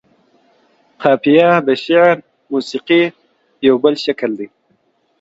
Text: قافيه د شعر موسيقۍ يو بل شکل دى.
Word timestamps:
قافيه 1.01 1.49
د 1.67 1.69
شعر 1.83 2.15
موسيقۍ 2.51 3.03
يو 3.67 3.75
بل 3.83 3.93
شکل 4.05 4.31
دى. 4.39 4.47